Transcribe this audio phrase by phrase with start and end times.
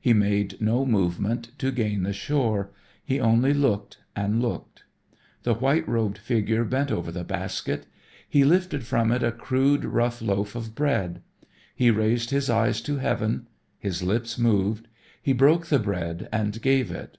[0.00, 2.70] He made no movement to gain the shore.
[3.04, 4.84] He only looked and looked.
[5.42, 7.84] The white robed figure bent over the basket.
[8.28, 11.22] He lifted from it a crude rough loaf of bread.
[11.74, 14.86] He raised his eyes to heaven, his lips moved.
[15.20, 17.18] He broke the bread and gave it.